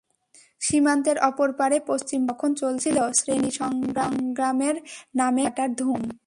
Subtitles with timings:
[0.61, 4.75] সীমান্তের অপর পারে পশ্চিমবঙ্গে তখন চলছিল শ্রেণিসংগ্রামের
[5.15, 6.01] নামে গলা কাটার ধুম।